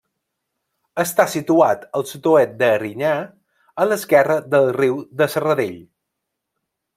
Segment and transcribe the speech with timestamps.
[1.01, 3.11] Està situat al sud-oest d'Erinyà,
[3.85, 5.79] a l'esquerra del riu de Serradell.